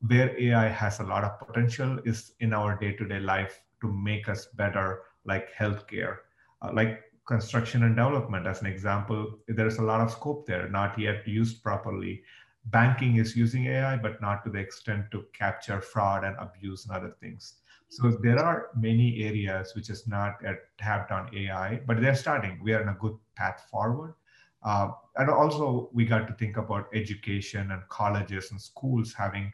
Where 0.08 0.36
AI 0.40 0.68
has 0.70 1.00
a 1.00 1.04
lot 1.04 1.24
of 1.24 1.40
potential 1.40 1.94
is 2.06 2.28
in 2.34 2.48
our 2.48 2.72
day 2.74 2.88
to 2.90 3.02
day 3.02 3.20
life 3.20 3.62
to 3.82 3.92
make 3.92 4.28
us 4.30 4.48
better, 4.56 5.02
like 5.26 5.50
healthcare. 5.58 6.18
Uh, 6.62 6.72
like 6.74 7.00
construction 7.28 7.84
and 7.84 7.96
development. 7.96 8.48
As 8.48 8.62
an 8.62 8.68
example 8.68 9.40
there 9.48 9.68
is 9.68 9.78
a 9.78 9.84
lot 9.84 10.02
of 10.02 10.12
scope 10.12 10.46
there 10.46 10.68
not 10.70 10.98
yet 10.98 11.28
used 11.28 11.64
properly. 11.64 12.24
Banking 12.66 13.16
is 13.18 13.36
using 13.36 13.68
ai 13.68 13.98
but 13.98 14.22
not 14.22 14.44
to 14.44 14.50
the 14.50 14.60
extent 14.60 15.06
to 15.12 15.26
capture 15.34 15.82
fraud 15.82 16.24
and 16.24 16.36
abuse 16.40 16.86
and 16.86 16.96
other 16.96 17.16
things. 17.20 17.56
So 17.90 18.10
there 18.10 18.40
are 18.40 18.70
many 18.76 19.24
areas 19.24 19.74
which 19.76 19.90
is 19.90 20.08
not 20.08 20.42
tapped 20.78 21.12
on 21.12 21.30
ai 21.36 21.82
but 21.86 22.02
they're 22.02 22.16
starting. 22.16 22.60
We 22.64 22.74
are 22.74 22.82
in 22.82 22.90
a 22.90 22.98
good 23.00 23.18
path 23.36 23.68
forward. 23.70 24.16
Uh, 24.64 24.92
and 25.16 25.30
also 25.30 25.90
we 25.92 26.06
got 26.06 26.28
to 26.28 26.34
think 26.36 26.58
about 26.58 26.88
education 26.94 27.72
and 27.72 27.82
colleges 27.90 28.52
and 28.52 28.62
schools 28.62 29.14
having 29.14 29.52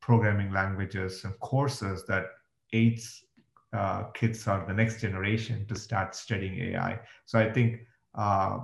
programming 0.00 0.52
languages 0.52 1.24
and 1.24 1.38
courses 1.40 2.04
that 2.06 2.26
aids 2.72 3.24
uh, 3.72 4.04
kids 4.14 4.46
or 4.46 4.64
the 4.66 4.74
next 4.74 5.00
generation 5.00 5.66
to 5.66 5.74
start 5.74 6.14
studying 6.14 6.58
AI. 6.60 7.00
So 7.24 7.38
I 7.38 7.50
think 7.50 7.80
uh, 8.14 8.58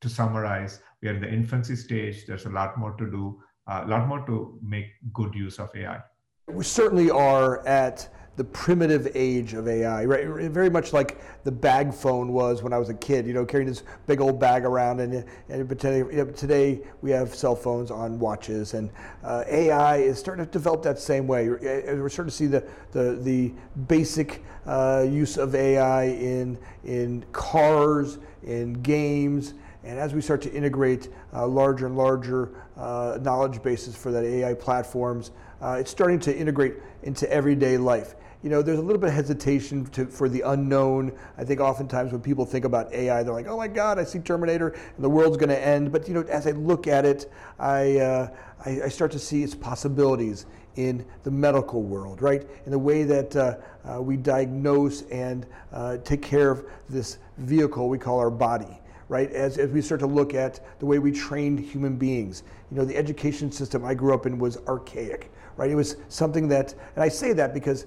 to 0.00 0.08
summarize, 0.08 0.80
we 1.02 1.08
are 1.08 1.14
in 1.14 1.20
the 1.20 1.28
infancy 1.28 1.76
stage. 1.76 2.26
There's 2.26 2.46
a 2.46 2.50
lot 2.50 2.78
more 2.78 2.92
to 2.92 3.10
do, 3.10 3.40
a 3.66 3.86
lot 3.86 4.08
more 4.08 4.24
to 4.26 4.58
make 4.62 4.86
good 5.12 5.34
use 5.34 5.58
of 5.58 5.70
AI. 5.74 6.00
We 6.48 6.64
certainly 6.64 7.10
are 7.10 7.66
at 7.66 8.08
the 8.38 8.44
primitive 8.44 9.08
age 9.16 9.52
of 9.52 9.66
AI, 9.66 10.04
right? 10.04 10.26
Very 10.48 10.70
much 10.70 10.92
like 10.92 11.20
the 11.42 11.50
bag 11.50 11.92
phone 11.92 12.32
was 12.32 12.62
when 12.62 12.72
I 12.72 12.78
was 12.78 12.88
a 12.88 12.94
kid, 12.94 13.26
you 13.26 13.34
know, 13.34 13.44
carrying 13.44 13.68
this 13.68 13.82
big 14.06 14.20
old 14.20 14.38
bag 14.38 14.64
around. 14.64 15.00
And, 15.00 15.24
and 15.48 15.68
today, 15.68 15.98
you 15.98 16.12
know, 16.12 16.24
today 16.26 16.80
we 17.02 17.10
have 17.10 17.34
cell 17.34 17.56
phones 17.56 17.90
on 17.90 18.20
watches, 18.20 18.74
and 18.74 18.90
uh, 19.24 19.42
AI 19.48 19.96
is 19.96 20.20
starting 20.20 20.46
to 20.46 20.50
develop 20.50 20.84
that 20.84 21.00
same 21.00 21.26
way. 21.26 21.48
We're 21.48 22.08
starting 22.08 22.30
to 22.30 22.36
see 22.36 22.46
the, 22.46 22.64
the, 22.92 23.18
the 23.20 23.52
basic 23.88 24.44
uh, 24.66 25.04
use 25.08 25.36
of 25.36 25.56
AI 25.56 26.04
in, 26.04 26.58
in 26.84 27.24
cars, 27.32 28.18
in 28.44 28.74
games, 28.74 29.54
And 29.82 29.98
as 29.98 30.14
we 30.14 30.20
start 30.20 30.42
to 30.42 30.52
integrate 30.52 31.08
uh, 31.32 31.46
larger 31.46 31.86
and 31.86 31.96
larger 31.96 32.50
uh, 32.76 33.18
knowledge 33.20 33.62
bases 33.62 33.96
for 33.96 34.12
that 34.12 34.22
AI 34.22 34.54
platforms, 34.54 35.32
uh, 35.60 35.78
it's 35.80 35.90
starting 35.90 36.20
to 36.20 36.36
integrate 36.36 36.74
into 37.02 37.30
everyday 37.32 37.76
life. 37.78 38.14
You 38.42 38.50
know, 38.50 38.62
there's 38.62 38.78
a 38.78 38.82
little 38.82 39.00
bit 39.00 39.08
of 39.08 39.14
hesitation 39.14 39.84
to, 39.86 40.06
for 40.06 40.28
the 40.28 40.42
unknown. 40.42 41.12
I 41.36 41.44
think 41.44 41.60
oftentimes 41.60 42.12
when 42.12 42.20
people 42.20 42.46
think 42.46 42.64
about 42.64 42.92
AI, 42.92 43.24
they're 43.24 43.34
like, 43.34 43.48
"Oh 43.48 43.56
my 43.56 43.66
God, 43.66 43.98
I 43.98 44.04
see 44.04 44.20
Terminator, 44.20 44.68
and 44.68 45.04
the 45.04 45.08
world's 45.08 45.36
going 45.36 45.48
to 45.48 45.58
end." 45.58 45.90
But 45.90 46.06
you 46.06 46.14
know, 46.14 46.22
as 46.22 46.46
I 46.46 46.52
look 46.52 46.86
at 46.86 47.04
it, 47.04 47.32
I, 47.58 47.98
uh, 47.98 48.28
I, 48.64 48.82
I 48.84 48.88
start 48.88 49.10
to 49.12 49.18
see 49.18 49.42
its 49.42 49.56
possibilities 49.56 50.46
in 50.76 51.04
the 51.24 51.30
medical 51.32 51.82
world, 51.82 52.22
right? 52.22 52.46
In 52.64 52.70
the 52.70 52.78
way 52.78 53.02
that 53.02 53.34
uh, 53.34 53.56
uh, 53.84 54.00
we 54.00 54.16
diagnose 54.16 55.02
and 55.10 55.44
uh, 55.72 55.96
take 55.98 56.22
care 56.22 56.52
of 56.52 56.64
this 56.88 57.18
vehicle 57.38 57.88
we 57.88 57.98
call 57.98 58.18
our 58.20 58.30
body 58.30 58.78
right? 59.08 59.32
As, 59.32 59.56
as 59.56 59.70
we 59.70 59.80
start 59.80 60.00
to 60.00 60.06
look 60.06 60.34
at 60.34 60.60
the 60.80 60.86
way 60.86 60.98
we 60.98 61.10
trained 61.10 61.58
human 61.58 61.96
beings. 61.96 62.42
You 62.70 62.76
know, 62.76 62.84
the 62.84 62.94
education 62.94 63.50
system 63.50 63.82
I 63.82 63.94
grew 63.94 64.12
up 64.12 64.26
in 64.26 64.38
was 64.38 64.58
archaic, 64.68 65.32
right? 65.56 65.70
It 65.70 65.74
was 65.74 65.96
something 66.08 66.46
that, 66.48 66.74
and 66.94 67.02
I 67.02 67.08
say 67.08 67.32
that 67.32 67.54
because 67.54 67.86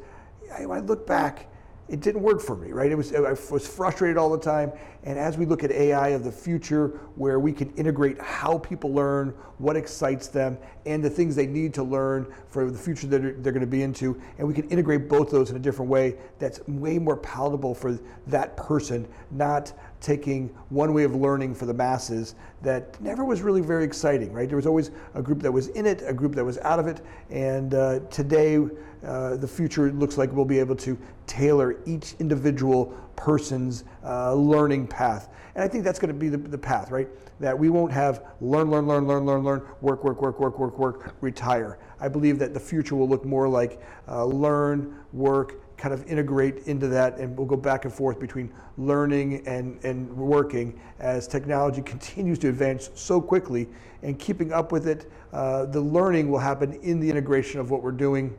I, 0.51 0.63
I 0.63 0.79
look 0.79 1.05
back, 1.07 1.47
it 1.91 1.99
didn't 1.99 2.21
work 2.21 2.39
for 2.39 2.55
me, 2.55 2.71
right? 2.71 2.89
It 2.89 2.95
was, 2.95 3.13
I 3.13 3.31
was 3.51 3.67
frustrated 3.67 4.17
all 4.17 4.29
the 4.29 4.39
time. 4.39 4.71
And 5.03 5.19
as 5.19 5.37
we 5.37 5.45
look 5.45 5.63
at 5.65 5.71
AI 5.71 6.09
of 6.09 6.23
the 6.23 6.31
future, 6.31 6.99
where 7.15 7.37
we 7.37 7.51
can 7.51 7.69
integrate 7.71 8.17
how 8.21 8.59
people 8.59 8.93
learn, 8.93 9.33
what 9.57 9.75
excites 9.75 10.29
them, 10.29 10.57
and 10.85 11.03
the 11.03 11.09
things 11.09 11.35
they 11.35 11.47
need 11.47 11.73
to 11.73 11.83
learn 11.83 12.33
for 12.47 12.71
the 12.71 12.77
future 12.77 13.07
that 13.07 13.21
they're, 13.21 13.33
they're 13.33 13.51
going 13.51 13.59
to 13.59 13.67
be 13.67 13.81
into, 13.83 14.19
and 14.37 14.47
we 14.47 14.53
can 14.53 14.69
integrate 14.69 15.09
both 15.09 15.31
those 15.31 15.49
in 15.49 15.57
a 15.57 15.59
different 15.59 15.91
way 15.91 16.15
that's 16.39 16.65
way 16.67 16.97
more 16.97 17.17
palatable 17.17 17.75
for 17.75 17.99
that 18.27 18.55
person, 18.55 19.05
not 19.31 19.73
taking 19.99 20.47
one 20.69 20.93
way 20.93 21.03
of 21.03 21.13
learning 21.15 21.53
for 21.53 21.65
the 21.65 21.73
masses 21.73 22.35
that 22.61 22.99
never 23.01 23.25
was 23.25 23.41
really 23.41 23.61
very 23.61 23.83
exciting, 23.83 24.31
right? 24.31 24.47
There 24.47 24.55
was 24.55 24.67
always 24.67 24.91
a 25.13 25.21
group 25.21 25.41
that 25.41 25.51
was 25.51 25.67
in 25.69 25.85
it, 25.85 26.03
a 26.05 26.13
group 26.13 26.35
that 26.35 26.45
was 26.45 26.57
out 26.59 26.79
of 26.79 26.87
it, 26.87 27.01
and 27.29 27.73
uh, 27.73 27.99
today 28.09 28.59
uh, 29.05 29.37
the 29.37 29.47
future 29.47 29.91
looks 29.91 30.17
like 30.17 30.31
we'll 30.31 30.45
be 30.45 30.59
able 30.59 30.75
to 30.75 30.97
tailor 31.27 31.77
each 31.85 32.15
individual 32.19 32.85
person's 33.15 33.83
uh, 34.03 34.33
learning 34.33 34.87
path. 34.87 35.29
And 35.55 35.63
I 35.63 35.67
think 35.67 35.83
that's 35.83 35.99
going 35.99 36.13
to 36.13 36.19
be 36.19 36.29
the, 36.29 36.37
the 36.37 36.57
path, 36.57 36.91
right? 36.91 37.07
That 37.39 37.57
we 37.57 37.69
won't 37.69 37.91
have 37.91 38.25
learn, 38.39 38.71
learn, 38.71 38.87
learn, 38.87 39.07
learn, 39.07 39.25
learn, 39.25 39.43
learn, 39.43 39.61
work, 39.81 40.03
work, 40.03 40.21
work, 40.21 40.39
work, 40.39 40.59
work, 40.59 40.79
work, 40.79 41.15
retire. 41.21 41.77
I 41.99 42.07
believe 42.07 42.39
that 42.39 42.53
the 42.53 42.59
future 42.59 42.95
will 42.95 43.09
look 43.09 43.25
more 43.25 43.47
like 43.47 43.81
uh, 44.07 44.25
learn, 44.25 44.97
work, 45.13 45.61
kind 45.81 45.93
of 45.95 46.05
integrate 46.05 46.67
into 46.67 46.87
that, 46.87 47.17
and 47.17 47.35
we'll 47.35 47.47
go 47.47 47.57
back 47.57 47.85
and 47.85 47.93
forth 47.93 48.19
between 48.19 48.53
learning 48.77 49.45
and, 49.47 49.83
and 49.83 50.15
working 50.15 50.79
as 50.99 51.27
technology 51.27 51.81
continues 51.93 52.37
to 52.37 52.49
advance 52.49 52.91
so 52.93 53.19
quickly 53.19 53.67
and 54.03 54.19
keeping 54.19 54.53
up 54.53 54.71
with 54.71 54.87
it. 54.87 55.11
Uh, 55.33 55.65
the 55.65 55.81
learning 55.81 56.29
will 56.29 56.39
happen 56.39 56.73
in 56.81 56.99
the 56.99 57.09
integration 57.09 57.59
of 57.59 57.71
what 57.71 57.81
we're 57.81 57.91
doing, 57.91 58.35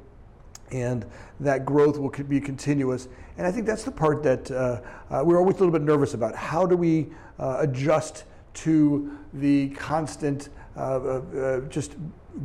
and 0.73 1.07
that 1.41 1.65
growth 1.65 1.99
will 1.99 2.11
be 2.11 2.41
continuous. 2.41 3.09
And 3.37 3.47
I 3.47 3.53
think 3.53 3.67
that's 3.67 3.85
the 3.85 3.91
part 3.91 4.23
that 4.23 4.51
uh, 4.51 4.81
uh, 5.11 5.23
we're 5.25 5.39
always 5.39 5.57
a 5.57 5.59
little 5.59 5.73
bit 5.73 5.83
nervous 5.83 6.15
about. 6.15 6.35
How 6.35 6.67
do 6.67 6.77
we 6.77 7.09
uh, 7.39 7.59
adjust 7.61 8.25
to 8.55 9.19
the 9.35 9.71
constant 9.71 10.49
uh, 10.77 10.81
uh, 10.81 11.61
just 11.69 11.97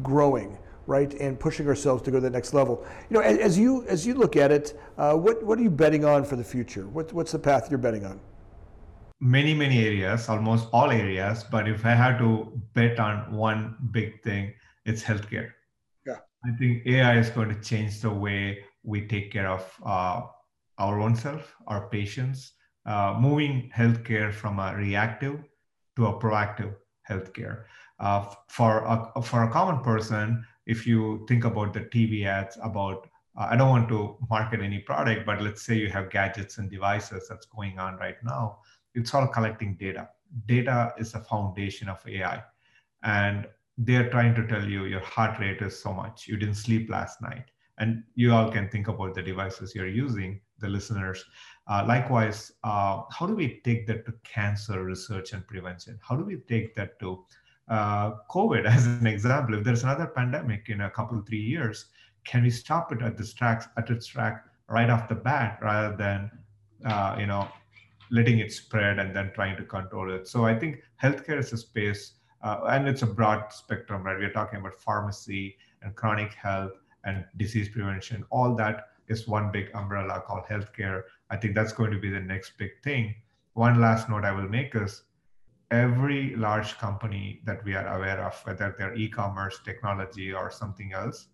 growing? 0.04 0.58
right, 0.88 1.14
and 1.16 1.38
pushing 1.38 1.68
ourselves 1.68 2.02
to 2.04 2.12
go 2.12 2.18
to 2.18 2.22
the 2.22 2.30
next 2.30 2.54
level. 2.54 2.86
You 3.10 3.16
know, 3.16 3.20
as, 3.20 3.38
as 3.40 3.60
you 3.60 3.86
as 3.88 4.08
you 4.08 4.14
look 4.14 4.38
at 4.38 4.54
it, 4.54 4.80
uh, 4.98 5.16
what 5.16 5.44
what 5.44 5.60
are 5.60 5.62
you 5.62 5.70
betting 5.70 6.06
on 6.06 6.24
for 6.24 6.38
the 6.38 6.44
future? 6.46 6.88
What, 6.88 7.12
what's 7.12 7.34
the 7.34 7.40
path 7.40 7.70
you're 7.70 7.78
betting 7.78 8.06
on? 8.06 8.22
Many 9.20 9.54
many 9.54 9.86
areas, 9.86 10.30
almost 10.30 10.70
all 10.72 10.90
areas. 10.90 11.44
But 11.44 11.68
if 11.68 11.86
I 11.86 11.92
had 11.92 12.18
to 12.20 12.50
bet 12.74 13.02
on 13.02 13.34
one 13.34 13.76
big 13.92 14.24
thing, 14.24 14.54
it's 14.86 15.04
healthcare. 15.04 15.52
I 16.46 16.52
think 16.58 16.86
AI 16.86 17.18
is 17.18 17.30
going 17.30 17.50
to 17.50 17.62
change 17.62 18.02
the 18.02 18.10
way 18.12 18.64
we 18.84 19.08
take 19.08 19.32
care 19.32 19.50
of 19.50 19.70
uh, 19.84 20.22
our 20.78 21.00
own 21.00 21.16
self, 21.16 21.56
our 21.68 21.90
patients, 21.90 22.54
uh, 22.86 23.18
moving 23.20 23.72
healthcare 23.76 24.34
from 24.34 24.60
a 24.60 24.76
reactive 24.76 25.44
to 25.96 26.08
a 26.08 26.20
proactive 26.20 26.76
healthcare. 27.10 27.64
Uh, 28.00 28.34
for 28.48 28.84
a, 28.86 29.22
for 29.22 29.44
a 29.44 29.52
common 29.52 29.84
person, 29.84 30.46
if 30.66 30.86
you 30.86 31.26
think 31.28 31.44
about 31.44 31.74
the 31.74 31.82
TV 31.82 32.26
ads 32.26 32.58
about, 32.62 33.10
uh, 33.38 33.48
I 33.50 33.56
don't 33.56 33.70
want 33.70 33.90
to 33.90 34.18
market 34.30 34.62
any 34.62 34.80
product, 34.80 35.26
but 35.26 35.42
let's 35.42 35.64
say 35.64 35.76
you 35.76 35.90
have 35.90 36.12
gadgets 36.12 36.60
and 36.60 36.70
devices 36.70 37.28
that's 37.28 37.48
going 37.48 37.80
on 37.80 37.98
right 37.98 38.18
now. 38.24 38.60
It's 38.94 39.14
all 39.14 39.28
collecting 39.28 39.76
data. 39.80 40.10
Data 40.46 40.94
is 40.98 41.14
the 41.14 41.20
foundation 41.20 41.90
of 41.90 42.06
AI. 42.08 42.44
And 43.04 43.48
they're 43.78 44.10
trying 44.10 44.36
to 44.36 44.48
tell 44.48 44.64
you 44.64 44.86
your 44.86 45.02
heart 45.02 45.40
rate 45.40 45.62
is 45.62 45.80
so 45.80 45.94
much, 45.94 46.28
you 46.28 46.38
didn't 46.38 46.56
sleep 46.56 46.90
last 46.90 47.22
night. 47.22 47.46
And 47.80 48.04
you 48.16 48.34
all 48.34 48.52
can 48.52 48.70
think 48.70 48.88
about 48.88 49.14
the 49.14 49.22
devices 49.22 49.76
you're 49.76 49.88
using, 49.88 50.42
the 50.60 50.68
listeners. 50.68 51.24
Uh, 51.68 51.86
likewise, 51.88 52.52
uh, 52.64 53.04
how 53.12 53.28
do 53.28 53.36
we 53.36 53.62
take 53.64 53.86
that 53.86 54.04
to 54.08 54.14
cancer 54.24 54.84
research 54.84 55.34
and 55.34 55.46
prevention? 55.46 56.00
How 56.02 56.16
do 56.16 56.24
we 56.24 56.38
take 56.48 56.74
that 56.74 57.00
to 57.02 57.24
uh, 57.70 58.12
COVID 58.30 58.66
as 58.76 58.86
an 58.86 59.08
example, 59.08 59.56
if 59.56 59.64
there's 59.64 59.84
another 59.84 60.08
pandemic 60.08 60.70
in 60.70 60.82
a 60.82 60.90
couple 60.90 61.22
three 61.22 61.42
years, 61.42 61.88
can 62.24 62.44
we 62.44 62.50
stop 62.50 62.92
it 62.92 63.02
at 63.02 63.18
this 63.18 63.34
track 63.34 63.70
at 63.78 63.90
its 63.90 64.08
track 64.08 64.46
right 64.70 64.90
off 64.90 65.08
the 65.08 65.16
bat 65.16 65.60
rather 65.62 65.96
than 65.96 66.30
uh, 66.86 67.16
you 67.18 67.26
know 67.26 67.48
letting 68.10 68.40
it 68.40 68.52
spread 68.52 69.00
and 69.00 69.16
then 69.16 69.32
trying 69.34 69.58
to 69.58 69.64
control 69.64 70.14
it? 70.14 70.28
So 70.28 70.46
I 70.46 70.58
think 70.58 70.82
healthcare 71.02 71.40
is 71.40 71.54
a 71.54 71.58
space, 71.58 72.14
uh, 72.42 72.62
and 72.70 72.88
it's 72.88 73.02
a 73.02 73.08
broad 73.08 73.52
spectrum, 73.52 74.04
right? 74.04 74.18
We're 74.18 74.32
talking 74.32 74.60
about 74.60 74.76
pharmacy 74.76 75.58
and 75.82 75.96
chronic 75.96 76.34
health 76.34 76.74
and 77.04 77.26
disease 77.38 77.70
prevention. 77.70 78.26
All 78.30 78.56
that 78.56 78.90
is 79.08 79.28
one 79.28 79.52
big 79.52 79.70
umbrella 79.74 80.24
called 80.26 80.44
healthcare. 80.50 81.04
I 81.30 81.38
think 81.38 81.56
that's 81.56 81.74
going 81.74 81.92
to 81.92 82.00
be 82.00 82.10
the 82.10 82.20
next 82.20 82.58
big 82.58 82.72
thing. 82.84 83.16
One 83.54 83.82
last 83.82 84.10
note 84.10 84.26
I 84.26 84.32
will 84.32 84.50
make 84.50 84.76
is 84.76 85.04
every 85.72 86.36
large 86.36 86.78
company 86.78 87.42
that 87.46 87.64
we 87.64 87.76
are 87.76 87.88
aware 87.98 88.24
of, 88.26 88.40
whether 88.46 88.76
they're 88.78 88.94
e-commerce, 88.96 89.60
technology, 89.66 90.34
or 90.34 90.52
something 90.52 90.94
else, 90.94 91.28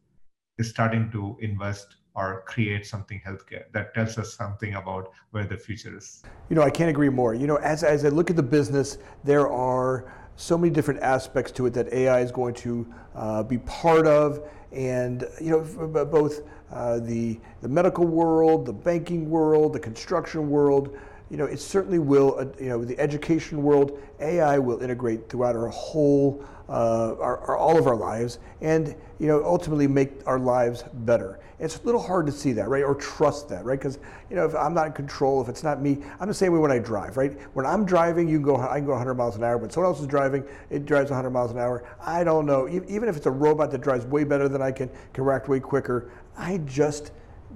is 0.57 0.69
starting 0.69 1.12
to 1.12 1.38
invest 1.41 1.95
or 2.15 2.43
create 2.48 2.86
something 2.86 3.19
healthcare 3.25 3.63
that 3.74 3.93
tells 3.95 4.17
us 4.19 4.36
something 4.36 4.75
about 4.75 5.12
where 5.31 5.45
the 5.45 5.57
future 5.57 5.98
is. 5.98 6.24
You 6.50 6.55
know, 6.55 6.62
I 6.62 6.69
can't 6.69 6.89
agree 6.89 7.10
more. 7.10 7.33
You 7.33 7.48
know, 7.48 7.55
as, 7.57 7.83
as 7.83 8.05
I 8.05 8.10
look 8.10 8.29
at 8.29 8.36
the 8.36 8.43
business, 8.43 9.00
there 9.24 9.51
are 9.51 10.23
so 10.35 10.57
many 10.57 10.73
different 10.73 11.01
aspects 11.01 11.51
to 11.53 11.65
it 11.65 11.73
that 11.73 11.91
AI 11.93 12.19
is 12.21 12.31
going 12.31 12.53
to 12.55 12.85
uh, 13.15 13.43
be 13.43 13.57
part 13.59 14.07
of, 14.07 14.47
and 14.71 15.27
you 15.39 15.51
know, 15.51 16.05
both 16.05 16.41
uh, 16.71 16.99
the 16.99 17.39
the 17.61 17.69
medical 17.69 18.05
world, 18.05 18.65
the 18.65 18.73
banking 18.73 19.29
world, 19.29 19.73
the 19.73 19.79
construction 19.79 20.49
world 20.49 20.97
you 21.33 21.39
know, 21.39 21.45
it 21.45 21.59
certainly 21.59 21.97
will, 21.97 22.35
uh, 22.37 22.45
you 22.61 22.69
know, 22.69 22.85
the 22.85 22.97
education 22.99 23.63
world, 23.63 23.99
AI 24.19 24.59
will 24.59 24.83
integrate 24.83 25.29
throughout 25.29 25.55
our 25.55 25.67
whole, 25.69 26.45
uh, 26.69 27.15
our, 27.19 27.39
our, 27.39 27.57
all 27.57 27.75
of 27.75 27.87
our 27.87 27.95
lives 27.95 28.37
and, 28.61 28.95
you 29.17 29.25
know, 29.25 29.43
ultimately 29.43 29.87
make 29.87 30.11
our 30.27 30.37
lives 30.37 30.83
better. 30.93 31.39
It's 31.59 31.79
a 31.79 31.81
little 31.81 32.03
hard 32.03 32.27
to 32.27 32.31
see 32.31 32.51
that, 32.51 32.69
right? 32.69 32.83
Or 32.83 32.93
trust 32.93 33.49
that, 33.49 33.65
right? 33.65 33.79
Because, 33.79 33.97
you 34.29 34.35
know, 34.35 34.45
if 34.45 34.53
I'm 34.53 34.75
not 34.75 34.85
in 34.85 34.93
control, 34.93 35.41
if 35.41 35.49
it's 35.49 35.63
not 35.63 35.81
me, 35.81 36.03
I'm 36.19 36.27
the 36.27 36.35
same 36.35 36.53
way 36.53 36.59
when 36.59 36.71
I 36.71 36.77
drive, 36.77 37.17
right? 37.17 37.31
When 37.55 37.65
I'm 37.65 37.83
driving, 37.83 38.29
you 38.29 38.37
can 38.37 38.45
go, 38.45 38.57
I 38.57 38.75
can 38.75 38.85
go 38.85 38.91
100 38.91 39.15
miles 39.15 39.35
an 39.35 39.43
hour, 39.43 39.57
but 39.57 39.73
someone 39.73 39.91
else 39.91 40.01
is 40.01 40.07
driving, 40.07 40.43
it 40.69 40.85
drives 40.85 41.09
100 41.09 41.31
miles 41.31 41.49
an 41.49 41.57
hour. 41.57 41.83
I 41.99 42.23
don't 42.23 42.45
know. 42.45 42.69
Even 42.69 43.09
if 43.09 43.17
it's 43.17 43.25
a 43.25 43.31
robot 43.31 43.71
that 43.71 43.81
drives 43.81 44.05
way 44.05 44.23
better 44.23 44.47
than 44.47 44.61
I 44.61 44.71
can, 44.71 44.87
can 45.13 45.23
react 45.23 45.49
way 45.49 45.59
quicker, 45.59 46.11
I 46.37 46.59
just, 46.59 47.09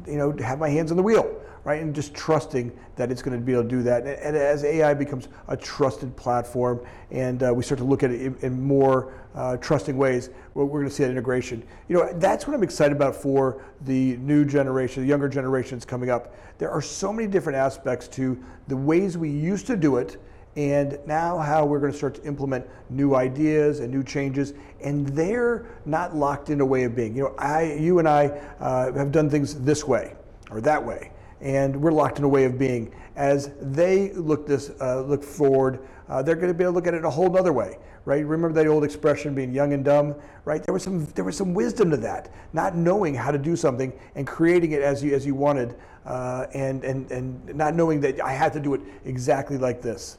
you 0.07 0.17
know, 0.17 0.31
have 0.37 0.57
my 0.57 0.69
hands 0.69 0.89
on 0.89 0.97
the 0.97 1.03
wheel 1.03 1.36
right? 1.67 1.81
And 1.81 1.93
just 1.93 2.13
trusting 2.13 2.71
that 2.95 3.11
it's 3.11 3.21
going 3.21 3.37
to 3.37 3.45
be 3.45 3.51
able 3.51 3.63
to 3.63 3.67
do 3.67 3.83
that. 3.83 4.03
And, 4.03 4.17
and 4.21 4.37
as 4.37 4.63
AI 4.63 4.93
becomes 4.93 5.27
a 5.49 5.57
trusted 5.57 6.15
platform 6.15 6.79
and 7.11 7.43
uh, 7.43 7.53
we 7.53 7.61
start 7.61 7.79
to 7.79 7.83
look 7.83 8.03
at 8.03 8.11
it 8.11 8.21
in, 8.21 8.37
in 8.37 8.63
more 8.63 9.13
uh, 9.35 9.57
trusting 9.57 9.97
ways, 9.97 10.29
we're, 10.53 10.63
we're 10.63 10.79
going 10.79 10.89
to 10.89 10.95
see 10.95 11.03
that 11.03 11.09
integration. 11.09 11.61
You 11.89 11.97
know, 11.97 12.13
that's 12.13 12.47
what 12.47 12.53
I'm 12.53 12.63
excited 12.63 12.95
about 12.95 13.17
for 13.17 13.65
the 13.81 14.15
new 14.15 14.45
generation, 14.45 15.03
the 15.03 15.09
younger 15.09 15.27
generations 15.27 15.83
coming 15.83 16.09
up. 16.09 16.33
There 16.57 16.71
are 16.71 16.81
so 16.81 17.11
many 17.11 17.27
different 17.27 17.57
aspects 17.57 18.07
to 18.09 18.41
the 18.69 18.77
ways 18.77 19.17
we 19.17 19.29
used 19.29 19.67
to 19.67 19.75
do 19.75 19.97
it 19.97 20.21
and 20.55 20.97
now 21.05 21.37
how 21.37 21.65
we're 21.65 21.79
going 21.79 21.91
to 21.91 21.97
start 21.97 22.15
to 22.15 22.23
implement 22.23 22.65
new 22.89 23.13
ideas 23.13 23.81
and 23.81 23.91
new 23.91 24.03
changes 24.05 24.53
and 24.81 25.05
they're 25.09 25.65
not 25.85 26.15
locked 26.15 26.49
in 26.49 26.61
a 26.61 26.65
way 26.65 26.83
of 26.83 26.95
being 26.95 27.15
you 27.15 27.21
know 27.21 27.35
i 27.37 27.73
you 27.73 27.99
and 27.99 28.09
i 28.09 28.25
uh, 28.59 28.91
have 28.93 29.11
done 29.11 29.29
things 29.29 29.53
this 29.61 29.83
way 29.83 30.15
or 30.49 30.59
that 30.59 30.83
way 30.83 31.11
and 31.41 31.75
we're 31.75 31.91
locked 31.91 32.17
in 32.17 32.23
a 32.23 32.27
way 32.27 32.45
of 32.45 32.57
being. 32.57 32.93
As 33.15 33.51
they 33.59 34.11
look 34.13 34.47
this 34.47 34.71
uh, 34.81 35.01
look 35.01 35.23
forward, 35.23 35.79
uh, 36.09 36.21
they're 36.21 36.35
going 36.35 36.47
to 36.47 36.53
be 36.53 36.63
able 36.63 36.73
to 36.73 36.75
look 36.75 36.87
at 36.87 36.93
it 36.93 37.03
a 37.03 37.09
whole 37.09 37.35
other 37.37 37.53
way, 37.53 37.77
right? 38.05 38.25
Remember 38.25 38.53
that 38.61 38.67
old 38.69 38.83
expression, 38.83 39.33
being 39.33 39.53
young 39.53 39.73
and 39.73 39.83
dumb, 39.83 40.15
right? 40.45 40.63
There 40.63 40.73
was 40.73 40.83
some 40.83 41.05
there 41.15 41.25
was 41.25 41.35
some 41.35 41.53
wisdom 41.53 41.89
to 41.91 41.97
that, 41.97 42.31
not 42.53 42.75
knowing 42.75 43.15
how 43.15 43.31
to 43.31 43.37
do 43.37 43.55
something 43.55 43.91
and 44.15 44.25
creating 44.27 44.71
it 44.71 44.81
as 44.81 45.03
you 45.03 45.13
as 45.15 45.25
you 45.25 45.35
wanted, 45.35 45.75
uh, 46.05 46.45
and 46.53 46.83
and 46.83 47.11
and 47.11 47.55
not 47.55 47.75
knowing 47.75 47.99
that 48.01 48.21
I 48.21 48.33
had 48.33 48.53
to 48.53 48.59
do 48.59 48.73
it 48.73 48.81
exactly 49.05 49.57
like 49.57 49.81
this. 49.81 50.17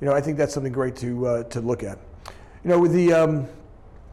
you 0.00 0.06
know, 0.06 0.14
I 0.14 0.20
think 0.20 0.38
that's 0.38 0.54
something 0.54 0.72
great 0.72 0.96
to 0.96 1.26
uh, 1.26 1.42
to 1.44 1.60
look 1.60 1.82
at. 1.82 1.98
You 2.64 2.70
know, 2.70 2.78
with 2.78 2.92
the 2.92 3.12
um, 3.12 3.46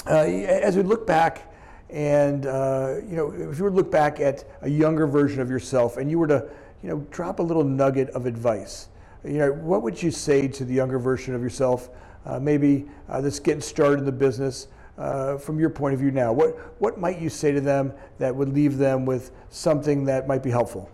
uh, 0.07 0.19
as 0.19 0.75
we 0.75 0.83
look 0.83 1.07
back, 1.07 1.51
and 1.89 2.46
uh, 2.46 2.96
you 3.08 3.15
know, 3.15 3.32
if 3.32 3.58
you 3.58 3.63
were 3.63 3.70
to 3.70 3.75
look 3.75 3.92
back 3.92 4.20
at 4.20 4.44
a 4.62 4.70
younger 4.70 5.08
version 5.08 5.42
of 5.42 5.50
yourself, 5.50 5.98
and 5.98 6.10
you 6.10 6.20
were 6.20 6.27
to, 6.27 6.50
you 6.82 6.89
know, 6.89 7.00
drop 7.12 7.39
a 7.39 7.44
little 7.44 7.63
nugget 7.63 8.10
of 8.10 8.25
advice, 8.25 8.89
you 9.24 9.38
know, 9.38 9.51
what 9.51 9.82
would 9.82 10.01
you 10.01 10.12
say 10.12 10.48
to 10.48 10.65
the 10.65 10.74
younger 10.74 11.00
version 11.00 11.36
of 11.36 11.42
yourself? 11.42 11.89
Uh, 12.25 12.39
maybe 12.39 12.86
uh, 13.08 13.22
that's 13.22 13.39
getting 13.39 13.62
started 13.62 14.00
in 14.00 14.06
the 14.06 14.12
business. 14.12 14.68
Uh, 14.98 15.38
from 15.38 15.60
your 15.60 15.70
point 15.70 15.94
of 15.94 16.00
view 16.00 16.10
now, 16.10 16.32
what 16.32 16.56
what 16.80 16.98
might 16.98 17.20
you 17.20 17.30
say 17.30 17.51
to 17.51 17.60
them 17.60 17.92
that 18.18 18.34
would 18.34 18.48
leave 18.48 18.77
them 18.77 19.06
with 19.06 19.32
something 19.50 20.06
that 20.06 20.25
might 20.25 20.42
be 20.42 20.50
helpful? 20.50 20.89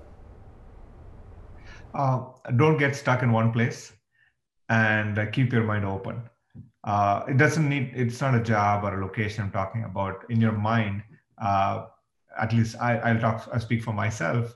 Uh, 1.94 2.24
don't 2.56 2.78
get 2.78 2.96
stuck 2.96 3.22
in 3.22 3.32
one 3.32 3.52
place, 3.52 3.94
and 4.70 5.20
uh, 5.20 5.28
keep 5.28 5.54
your 5.54 5.64
mind 5.64 5.86
open. 5.86 6.22
Uh, 6.84 7.24
it 7.28 7.38
doesn't 7.38 7.68
need. 7.70 7.92
It's 7.96 8.22
not 8.22 8.36
a 8.36 8.42
job 8.42 8.84
or 8.84 9.00
a 9.00 9.06
location 9.06 9.44
I'm 9.44 9.52
talking 9.52 9.84
about. 9.84 10.26
In 10.30 10.42
your 10.42 10.54
mind, 10.54 11.04
at 11.42 12.54
least 12.54 12.76
I, 12.80 13.14
will 13.14 13.22
talk. 13.22 13.50
I 13.54 13.60
speak 13.60 13.84
for 13.84 13.94
myself. 13.94 14.56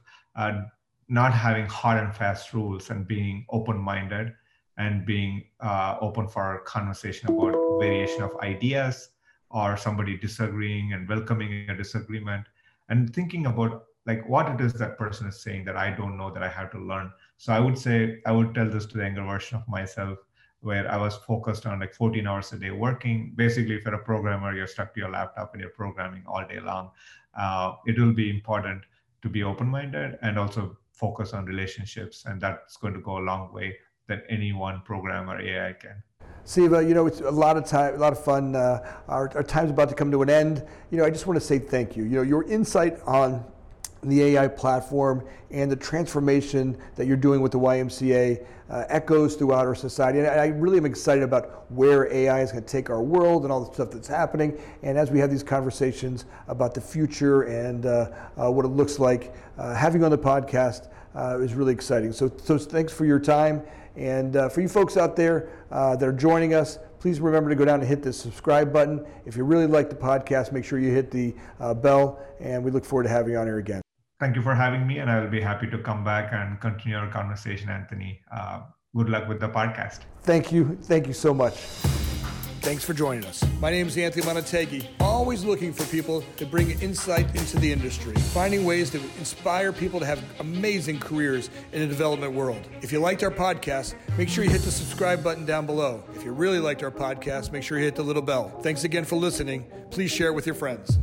not 1.07 1.33
having 1.33 1.67
hard 1.67 2.03
and 2.03 2.15
fast 2.15 2.53
rules 2.53 2.89
and 2.89 3.07
being 3.07 3.45
open-minded 3.49 4.33
and 4.77 5.05
being 5.05 5.43
uh, 5.59 5.97
open 6.01 6.27
for 6.27 6.61
conversation 6.65 7.29
about 7.29 7.53
variation 7.79 8.23
of 8.23 8.31
ideas 8.41 9.09
or 9.49 9.77
somebody 9.77 10.17
disagreeing 10.17 10.93
and 10.93 11.07
welcoming 11.07 11.69
a 11.69 11.75
disagreement 11.77 12.45
and 12.89 13.13
thinking 13.13 13.45
about 13.45 13.83
like 14.05 14.27
what 14.27 14.49
it 14.49 14.61
is 14.61 14.73
that 14.73 14.97
person 14.97 15.27
is 15.27 15.41
saying 15.41 15.63
that 15.63 15.77
i 15.77 15.89
don't 15.89 16.17
know 16.17 16.29
that 16.29 16.43
i 16.43 16.49
have 16.49 16.69
to 16.71 16.79
learn 16.79 17.11
so 17.37 17.53
i 17.53 17.59
would 17.59 17.77
say 17.77 18.19
i 18.25 18.31
would 18.31 18.53
tell 18.53 18.69
this 18.69 18.85
to 18.85 18.97
the 18.97 19.03
younger 19.03 19.23
version 19.23 19.57
of 19.57 19.67
myself 19.67 20.17
where 20.65 20.89
i 20.91 20.97
was 20.97 21.15
focused 21.15 21.65
on 21.65 21.79
like 21.79 21.93
14 21.93 22.27
hours 22.27 22.51
a 22.53 22.57
day 22.57 22.71
working 22.71 23.31
basically 23.35 23.75
if 23.75 23.85
you're 23.85 23.93
a 23.95 24.03
programmer 24.03 24.55
you're 24.55 24.67
stuck 24.67 24.93
to 24.93 24.99
your 24.99 25.11
laptop 25.11 25.53
and 25.53 25.61
you're 25.61 25.77
programming 25.81 26.23
all 26.27 26.45
day 26.47 26.59
long 26.59 26.89
uh, 27.37 27.73
it 27.85 27.99
will 27.99 28.13
be 28.13 28.29
important 28.29 28.81
to 29.21 29.29
be 29.29 29.43
open-minded 29.43 30.17
and 30.21 30.39
also 30.39 30.77
focus 30.91 31.33
on 31.33 31.45
relationships 31.45 32.25
and 32.25 32.41
that's 32.41 32.77
going 32.77 32.93
to 32.93 33.01
go 33.01 33.17
a 33.17 33.23
long 33.31 33.53
way 33.53 33.75
than 34.07 34.21
any 34.29 34.51
one 34.53 34.81
programmer 34.85 35.39
ai 35.39 35.73
can 35.73 36.03
Siva, 36.47 36.83
you 36.83 36.93
know, 36.93 37.07
it's 37.07 37.21
a 37.21 37.31
lot 37.31 37.57
of 37.57 37.65
time, 37.65 37.95
a 37.95 37.97
lot 37.97 38.13
of 38.13 38.23
fun. 38.23 38.55
Uh, 38.55 38.97
our, 39.07 39.31
our 39.33 39.41
time's 39.41 39.71
about 39.71 39.89
to 39.89 39.95
come 39.95 40.11
to 40.11 40.21
an 40.21 40.29
end. 40.29 40.63
You 40.91 40.99
know, 40.99 41.03
I 41.03 41.09
just 41.09 41.25
want 41.25 41.39
to 41.39 41.45
say 41.45 41.57
thank 41.57 41.97
you. 41.97 42.03
You 42.03 42.17
know, 42.17 42.21
your 42.21 42.43
insight 42.43 42.99
on 43.07 43.43
the 44.03 44.21
AI 44.23 44.47
platform 44.47 45.23
and 45.51 45.71
the 45.71 45.75
transformation 45.75 46.77
that 46.95 47.07
you're 47.07 47.17
doing 47.17 47.41
with 47.41 47.51
the 47.51 47.59
YMCA 47.59 48.45
uh, 48.69 48.83
echoes 48.89 49.35
throughout 49.35 49.65
our 49.65 49.75
society. 49.75 50.19
And 50.19 50.27
I 50.27 50.47
really 50.47 50.77
am 50.77 50.85
excited 50.85 51.23
about 51.23 51.69
where 51.71 52.11
AI 52.11 52.41
is 52.41 52.51
going 52.51 52.63
to 52.63 52.69
take 52.69 52.89
our 52.89 53.01
world 53.01 53.43
and 53.43 53.51
all 53.51 53.63
the 53.63 53.73
stuff 53.73 53.91
that's 53.91 54.07
happening. 54.07 54.59
And 54.83 54.97
as 54.97 55.11
we 55.11 55.19
have 55.19 55.29
these 55.29 55.43
conversations 55.43 56.25
about 56.47 56.73
the 56.73 56.81
future 56.81 57.43
and 57.43 57.85
uh, 57.85 58.11
uh, 58.37 58.51
what 58.51 58.65
it 58.65 58.69
looks 58.69 58.99
like, 58.99 59.35
uh, 59.57 59.73
having 59.73 60.01
you 60.01 60.05
on 60.05 60.11
the 60.11 60.17
podcast 60.17 60.89
uh, 61.15 61.39
is 61.39 61.53
really 61.53 61.73
exciting. 61.73 62.11
So, 62.11 62.31
so 62.43 62.57
thanks 62.57 62.91
for 62.91 63.05
your 63.05 63.19
time. 63.19 63.61
And 63.95 64.35
uh, 64.35 64.49
for 64.49 64.61
you 64.61 64.67
folks 64.67 64.97
out 64.97 65.15
there 65.15 65.49
that 65.69 66.03
are 66.03 66.11
joining 66.11 66.53
us, 66.53 66.79
please 66.99 67.19
remember 67.19 67.49
to 67.49 67.55
go 67.55 67.65
down 67.65 67.79
and 67.79 67.87
hit 67.87 68.01
the 68.01 68.11
subscribe 68.11 68.73
button. 68.73 69.05
If 69.25 69.37
you 69.37 69.43
really 69.43 69.67
like 69.67 69.89
the 69.89 69.95
podcast, 69.95 70.51
make 70.51 70.65
sure 70.65 70.79
you 70.79 70.91
hit 70.91 71.11
the 71.11 71.33
bell, 71.81 72.19
and 72.41 72.63
we 72.63 72.71
look 72.71 72.83
forward 72.83 73.03
to 73.03 73.09
having 73.09 73.33
you 73.33 73.37
on 73.37 73.47
here 73.47 73.59
again. 73.59 73.84
Thank 74.19 74.35
you 74.35 74.41
for 74.41 74.55
having 74.55 74.87
me, 74.87 74.99
and 74.99 75.09
I 75.09 75.19
will 75.19 75.29
be 75.29 75.41
happy 75.41 75.67
to 75.67 75.77
come 75.77 76.03
back 76.03 76.31
and 76.31 76.59
continue 76.61 76.97
our 76.97 77.09
conversation, 77.09 77.69
Anthony. 77.69 78.21
Uh, 78.31 78.61
good 78.95 79.09
luck 79.09 79.27
with 79.27 79.41
the 79.41 79.49
podcast. 79.49 80.01
Thank 80.23 80.51
you. 80.51 80.77
Thank 80.83 81.07
you 81.07 81.13
so 81.13 81.33
much. 81.33 81.55
Thanks 82.61 82.83
for 82.83 82.93
joining 82.93 83.25
us. 83.25 83.45
My 83.59 83.69
name 83.69 83.87
is 83.87 83.95
Anthony 83.95 84.25
Montague. 84.25 84.81
Always 84.99 85.43
looking 85.43 85.71
for 85.71 85.83
people 85.91 86.23
to 86.37 86.47
bring 86.47 86.71
insight 86.81 87.29
into 87.35 87.59
the 87.59 87.71
industry, 87.71 88.15
finding 88.15 88.65
ways 88.65 88.89
to 88.89 89.01
inspire 89.19 89.71
people 89.71 89.99
to 89.99 90.05
have 90.05 90.23
amazing 90.39 90.99
careers 90.99 91.51
in 91.73 91.81
the 91.81 91.87
development 91.87 92.33
world. 92.33 92.67
If 92.81 92.91
you 92.91 92.99
liked 92.99 93.21
our 93.21 93.29
podcast, 93.29 93.93
make 94.17 94.29
sure 94.29 94.43
you 94.43 94.49
hit 94.49 94.61
the 94.61 94.71
subscribe 94.71 95.23
button 95.23 95.45
down 95.45 95.67
below. 95.67 96.03
If 96.15 96.23
you 96.23 96.31
really 96.31 96.59
liked 96.59 96.81
our 96.81 96.89
podcast, 96.89 97.51
make 97.51 97.61
sure 97.61 97.77
you 97.77 97.83
hit 97.85 97.95
the 97.95 98.03
little 98.03 98.23
bell. 98.23 98.49
Thanks 98.63 98.83
again 98.83 99.05
for 99.05 99.17
listening. 99.17 99.65
Please 99.91 100.09
share 100.09 100.29
it 100.29 100.33
with 100.33 100.47
your 100.47 100.55
friends. 100.55 100.97